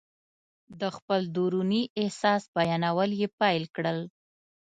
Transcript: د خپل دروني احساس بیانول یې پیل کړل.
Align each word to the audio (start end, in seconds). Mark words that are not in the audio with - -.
د 0.81 0.83
خپل 0.95 1.21
دروني 1.35 1.83
احساس 2.01 2.41
بیانول 2.55 3.09
یې 3.21 3.27
پیل 3.39 3.63
کړل. 3.75 3.99